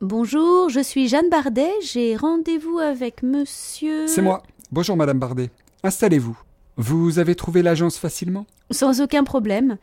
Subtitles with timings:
[0.00, 4.06] Bonjour, je suis Jeanne Bardet, j'ai rendez-vous avec monsieur.
[4.06, 4.42] C'est moi.
[4.72, 5.50] Bonjour Madame Bardet.
[5.82, 6.38] Installez-vous.
[6.76, 8.46] Vous avez trouvé l'agence facilement?
[8.70, 9.76] Sans aucun problème.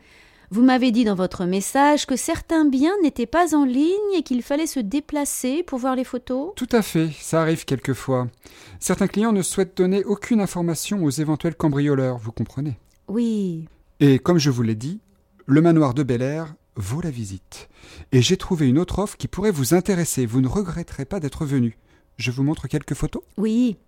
[0.50, 4.42] Vous m'avez dit dans votre message que certains biens n'étaient pas en ligne et qu'il
[4.42, 6.52] fallait se déplacer pour voir les photos.
[6.56, 8.28] Tout à fait, ça arrive quelquefois.
[8.80, 12.78] Certains clients ne souhaitent donner aucune information aux éventuels cambrioleurs, vous comprenez?
[13.08, 13.68] Oui.
[14.00, 15.00] Et comme je vous l'ai dit,
[15.48, 17.70] le manoir de Bel Air vaut la visite.
[18.12, 20.26] Et j'ai trouvé une autre offre qui pourrait vous intéresser.
[20.26, 21.78] Vous ne regretterez pas d'être venu.
[22.18, 23.78] Je vous montre quelques photos Oui.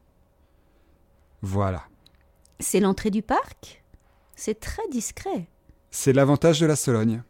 [1.43, 1.85] Voilà.
[2.61, 3.85] C'est l'entrée du parc?
[4.35, 5.49] C'est très discret.
[5.91, 7.23] C'est l'avantage de la Sologne.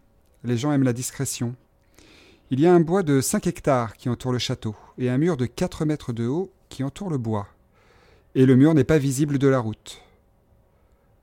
[0.45, 1.57] Les gens aiment la discrétion.
[2.53, 5.37] Il y a un bois de 5 hectares qui entoure le château et un mur
[5.37, 7.49] de 4 mètres de haut qui entoure le bois.
[8.37, 10.01] Et le mur n'est pas visible de la route.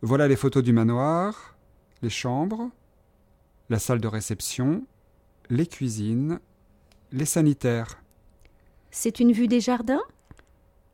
[0.01, 1.55] Voilà les photos du manoir,
[2.01, 2.69] les chambres,
[3.69, 4.83] la salle de réception,
[5.49, 6.39] les cuisines,
[7.11, 8.01] les sanitaires.
[8.91, 10.01] C'est une vue des jardins?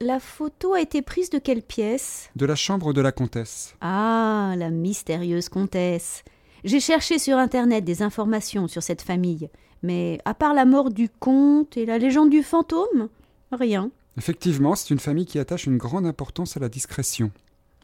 [0.02, 2.30] La photo a été prise de quelle pièce?
[2.36, 3.76] De la chambre de la comtesse.
[3.82, 6.24] Ah, la mystérieuse comtesse.
[6.64, 9.50] J'ai cherché sur Internet des informations sur cette famille,
[9.82, 13.10] mais à part la mort du comte et la légende du fantôme,
[13.52, 13.92] rien.
[14.18, 17.32] Effectivement, c'est une famille qui attache une grande importance à la discrétion.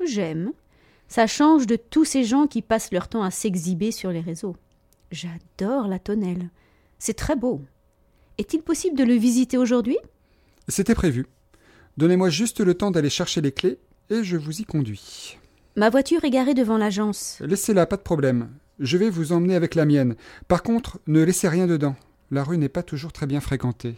[0.04, 0.52] J'aime.
[1.08, 4.56] Ça change de tous ces gens qui passent leur temps à s'exhiber sur les réseaux.
[5.12, 6.50] J'adore la tonnelle.
[7.00, 7.62] C'est très beau.
[8.38, 9.98] Est-il possible de le visiter aujourd'hui?
[10.68, 11.26] C'était prévu.
[11.98, 15.38] Donnez-moi juste le temps d'aller chercher les clés et je vous y conduis.
[15.76, 17.38] Ma voiture est garée devant l'agence.
[17.42, 18.50] Laissez-la, pas de problème.
[18.80, 20.16] Je vais vous emmener avec la mienne.
[20.48, 21.96] Par contre, ne laissez rien dedans.
[22.32, 23.96] La rue n'est pas toujours très bien fréquentée.